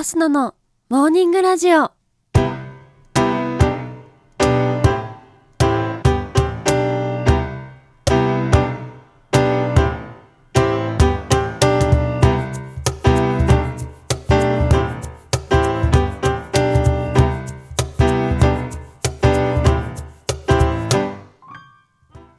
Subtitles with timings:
[0.00, 0.54] アスナの
[0.88, 1.90] モーニングラジオ。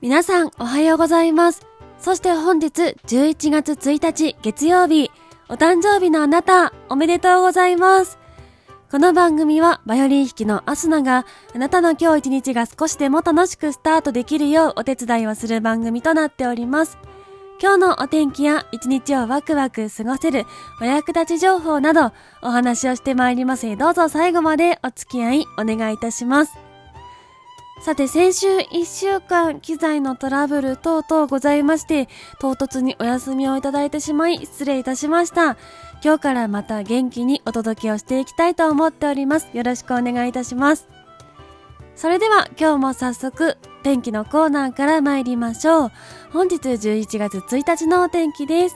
[0.01, 1.67] 皆さんおはようございます。
[1.99, 5.11] そして本日11月1日月曜日、
[5.51, 8.17] お誕生日のあなた、おめでとうございます。
[8.89, 16.97] この番組はバイオリン弾きのアスナがあなたの今日一日が少しでも楽しくスタートできるようお手伝いをする番組となっております。
[17.61, 20.45] 今日のお天気や一日をワクワク過ごせる
[20.79, 26.70] お役立ち情報などお話をしてまいりますどうぞ最後までお付き合いお願いいたします。
[27.81, 35.57] さて先週1週間機材のトラブル等々ございまして唐突にお休みをいただいてしまい失礼いたしました。
[36.03, 39.49] 今日からまた元気にお届けをしていきたいと思っております。
[39.53, 40.87] よろしくお願いいたします。
[41.95, 45.91] それでは今日も早速天気のコーナーから参りましょう。
[46.31, 48.75] 本日11月1日のお天気です。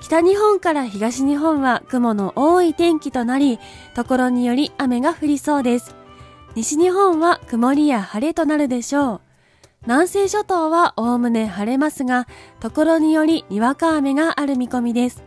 [0.00, 3.58] 北日本から東日本は雲の多い天気となり、
[3.94, 5.97] ところにより雨が降りそうです。
[6.58, 9.20] 西日本は曇りや晴れとなるでしょう。
[9.82, 12.26] 南西諸島はおおむね晴れますが、
[12.58, 15.22] ところによりにわか雨がある見込みです。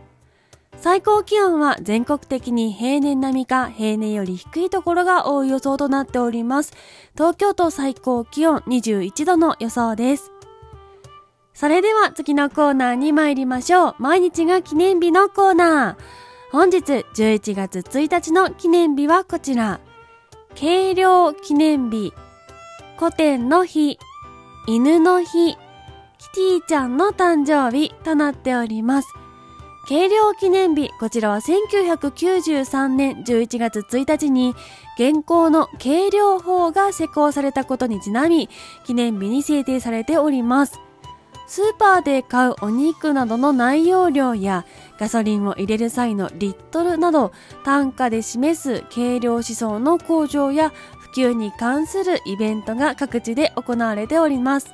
[0.76, 6.74] 最高気温は全国的に平年並みか平年より低いところが多い予想となっております。
[7.14, 10.32] 東京都最高気温21度の予想です。
[11.54, 13.94] それでは次のコーナーに参りましょう。
[13.98, 16.52] 毎日が記念日のコーナー。
[16.52, 19.80] 本日11月1日の記念日はこちら。
[20.58, 22.12] 軽量記念日、
[22.98, 23.98] 古典の日、
[24.66, 25.56] 犬の日、
[26.18, 29.08] キティちゃんの誕生日となっております。
[29.88, 34.54] 軽量記念日、こちらは1993年11月1日に
[34.98, 38.48] 現行の軽量法が施行されたことにちなみ、
[38.84, 40.78] 記念日に制定されております。
[41.52, 44.64] スーパーで買うお肉などの内容量や
[44.98, 47.30] ガソリンを入れる際のリットルなど
[47.62, 54.72] 単価で示す軽量思想の向上や普及に関するイベントが各地で行われております。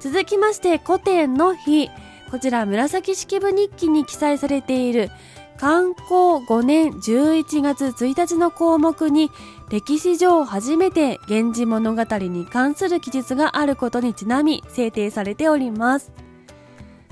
[0.00, 1.90] 続きまして古典の日。
[2.30, 5.10] こちら紫式部日記に記載されている
[5.58, 9.30] 観光5年11月1日の項目に
[9.70, 16.12] 歴史上初めて源氏物語に関する記述があることにちなみ制定されております。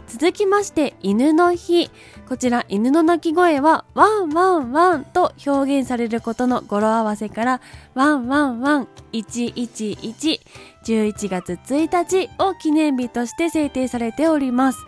[0.06, 1.90] 続きまして犬の日。
[2.28, 7.60] こちら犬の鳴き声はワンワンワンと表現されることの語呂合わせから
[7.94, 10.40] ワンワンワン111
[10.84, 14.78] 11月1日を記念日として制定されております。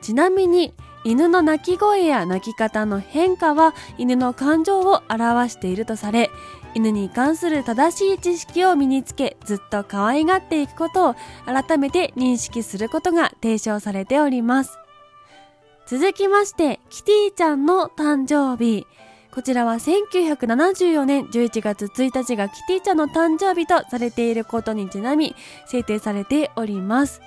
[0.00, 0.72] ちなみに
[1.04, 6.30] 犬の鳴き声や鳴き方の変化は犬の感情を表しているとされ
[6.74, 11.14] 犬に関する正しい知識を身につけずっと可愛がっていくことを
[11.46, 14.78] 改めて認識することが提唱されております。
[15.86, 18.86] 続きましてキティちゃんの誕生日。
[19.32, 25.34] こちらは1974年11月1日がキティちゃんの誕生日とされていることにちなみ
[25.66, 27.20] 制定されております。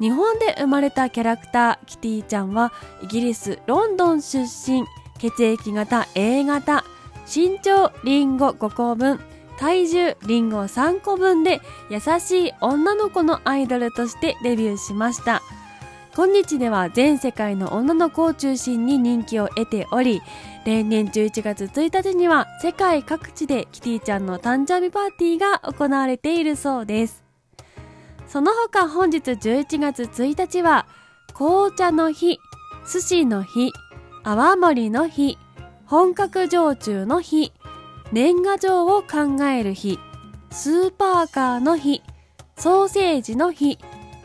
[0.00, 4.84] 日本で生まれたキャラクターキティちゃんはイギリス・ロンドン出身
[5.18, 6.84] 血液型 A 型
[7.26, 9.18] 身長リンゴ5個分
[9.58, 15.40] 体重リンゴ3個分で優しい女の子のアイドルとしてデビューしました。
[16.14, 20.22] 今日では全世界の女の子を中心に人気を得ており
[20.64, 27.25] 例年11月1日には世界各地でキティちゃんの誕生日パーティーが行われているそうです。
[28.28, 30.86] その他本日11月1日は
[31.34, 32.38] 紅茶の日、
[32.90, 33.72] 寿司の日、
[34.24, 35.38] 泡盛の日、
[35.84, 37.52] 本格焼酎の日、
[38.12, 39.98] 年賀状を考える日、
[40.50, 42.02] スーパーカーの日、
[42.56, 43.78] ソーセージの日、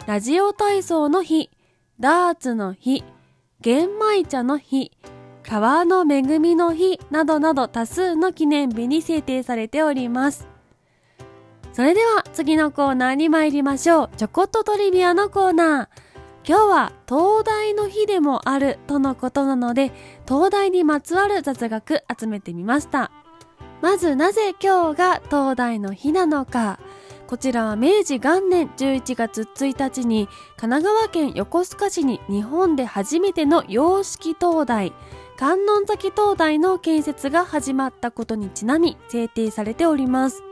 [0.08, 1.50] ラジオ体操の日、
[2.00, 3.04] ダーツの日、
[3.60, 4.92] 玄米茶の日、
[5.44, 10.51] 川の恵みの日などなど多数の記念日に制定されております。
[11.74, 14.10] それでは次のコーナーに参りましょう。
[14.18, 16.02] ちょこっとトリビアのコーナー。
[16.46, 19.92] 今日は東大の日でもあるとのことなので、
[20.28, 23.12] 東大にまつわる雑学集めてみました。
[23.82, 26.78] まずなぜ今日が東大の日なのか。
[27.28, 30.28] こちらは明治元年11月1日に
[30.58, 34.92] 神奈川県横須賀市に日本で初めての洋式灯台、
[35.38, 40.44] 観音崎灯台の建設が始まったことにちなみ制定されております。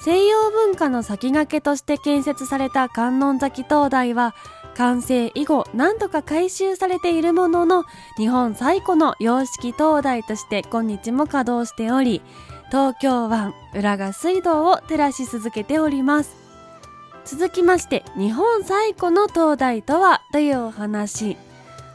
[0.00, 4.34] 西洋文化の先駆けとして建設された観音崎灯台は
[4.74, 7.84] 完成以後何度か改修されているものの
[8.16, 12.22] 日本最古の洋式灯台として今日も稼働しており
[12.68, 16.36] 東京湾浦賀水道を照らし続けております。
[17.24, 21.36] 続きまして日本最古の灯台とはというお話。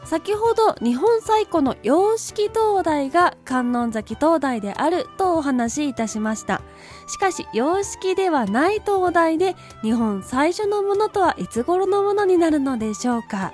[0.05, 6.61] 先ほど日本最古の洋式灯台が観音崎灯台であるとお話しいたしました。
[7.07, 13.51] しかし洋式ではない灯台で日本最初のものとはいつ頃のものになるのでしょうか。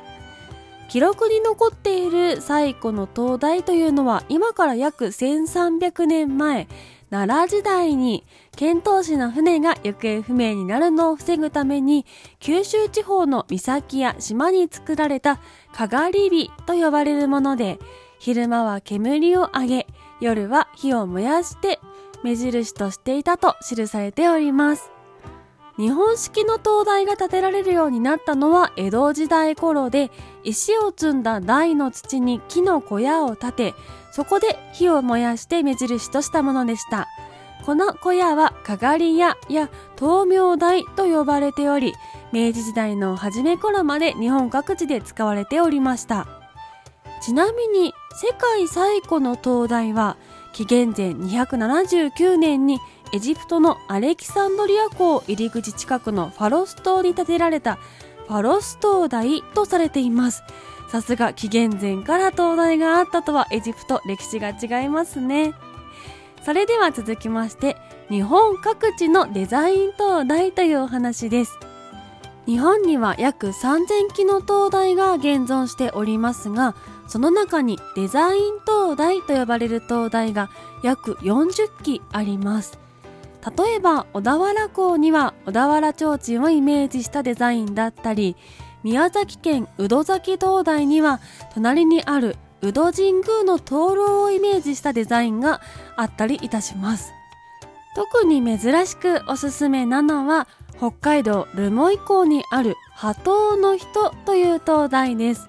[0.89, 6.67] 記録に残っている最古の灯台というのは今から約1300年前。
[7.11, 8.23] 奈良時代に
[8.55, 12.05] 遣唐使の船が行方不明になるのを防ぐために
[12.39, 15.41] 九州地方の岬や島に作られた
[15.73, 17.79] かがり火と呼ばれるもので
[18.19, 19.87] 昼間は煙を上げ
[20.21, 21.81] 夜は火を燃やして
[22.23, 25.00] 目印としていたと記されております。
[25.81, 30.11] 日本式の灯台が建てられるようになったのは江戸時代頃で
[30.43, 33.73] 石を積んだ台の土に木の小屋を建て
[34.11, 37.07] そこで火を燃やして目印としたものでした。
[37.65, 41.93] この小屋はかがり屋や灯明台と呼ばれており、
[42.31, 46.27] 明治時代の初め頃まで日本各地で使われておりました。
[47.23, 50.17] ちなみに世界最古の灯台は
[50.53, 52.79] 紀元前279年に
[53.13, 57.75] エジプトのアレキサンドリア港入り口近くのファロス島に建てられた
[58.27, 60.43] ファロス灯台とされています。
[60.89, 65.53] さすが紀元前から灯台があったとはエジプト歴史が違いますね。
[66.43, 67.77] それでは続きまして、
[68.09, 71.57] 日本各地のデザイン灯台というお話です。
[72.45, 76.75] 日本には約3000基の灯台が現存しておりますが、
[77.07, 80.49] その中にデザイン灯台と呼ばれる灯台が
[80.81, 82.79] 約40基あります。
[83.57, 88.35] 例えば小田原港には小田原提灯をイメージしたデザインだったり
[88.83, 91.19] 宮崎県宇戸崎灯台には
[91.53, 95.61] 隣にある宇戸神宮の灯籠をイメージしたデザインが
[95.95, 97.11] あったりいたします。
[97.95, 100.47] 特に珍しくおすすめなのは
[100.77, 105.47] 北海道留萌港にある波頭の人という灯台です。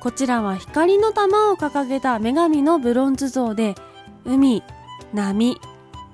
[0.00, 3.76] こちらは光の玉を掲げた女神のブロンズ像で
[4.24, 4.62] 海、
[5.14, 5.56] 波、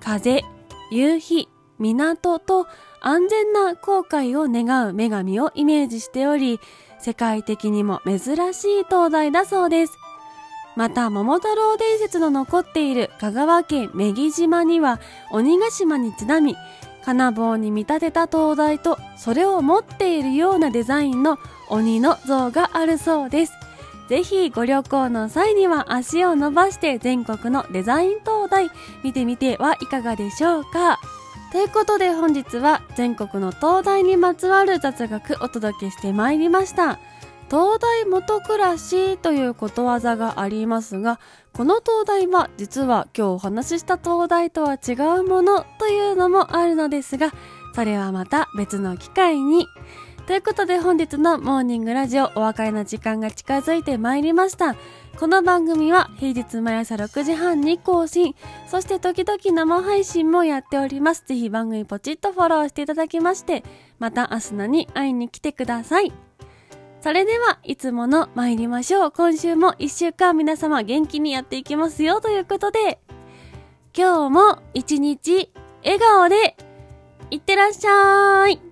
[0.00, 0.42] 風、
[0.90, 1.48] 夕日、
[1.78, 2.66] 港と
[3.00, 6.60] 安全な航海を願う女神をイメージしており、
[7.00, 8.20] 世界的にも珍
[8.52, 9.98] しい灯台だそうです。
[10.76, 15.00] また、桃太郎伝説の残っている香川県女木島には、
[15.30, 16.56] 鬼ヶ島にちなみ、
[17.04, 21.38] 金棒に見立てた灯台と、それを持っているようなデザインの
[21.68, 23.57] 鬼の像があるそうです。
[24.08, 28.70] ぜひご旅行の際には足を伸ばして全国のデザイン灯台
[29.04, 30.98] 見てみてはいかがでしょうか。
[31.52, 36.98] ということで本日は全国の東大にまつわる雑学お届けしてまいりました。
[37.50, 41.18] 東大元暮らしということわざがありますが、
[41.52, 47.32] この東大は実は今日お話しした東大とは違うものというのもあるのですが、
[47.74, 49.66] それはまた別の機会に。
[50.28, 54.76] ということで本日のモーニングラジオお別れの時間が近づいてまいりました。
[55.18, 58.34] この番組は平日毎朝6時半に更新、
[58.66, 61.24] そして時々生配信もやっております。
[61.26, 63.64] ぜひ番組ポチッとフォローしていただきまして、
[63.98, 66.12] また明日のに会いに来てください。
[67.00, 69.10] それでは、いつもの参りましょう。
[69.10, 73.00] 今週も一週間皆様元気にやっていきますよということで、
[73.96, 75.50] 今日も一日
[75.82, 76.54] 笑顔で
[77.30, 78.67] いってらっしゃい。